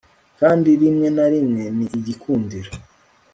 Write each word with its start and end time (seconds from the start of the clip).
Kandi 0.39 0.69
rimwe 0.81 1.07
na 1.17 1.25
rimwe 1.33 1.63
ni 1.77 1.85
igikundiro 1.97 2.71